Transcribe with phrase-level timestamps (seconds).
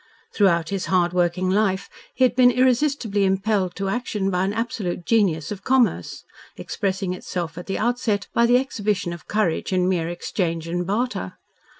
[0.33, 5.05] Throughout his hard working life he had been irresistibly impelled to action by an absolute
[5.05, 6.23] genius of commerce,
[6.57, 11.33] expressing itself at the outset by the exhibition of courage in mere exchange and barter.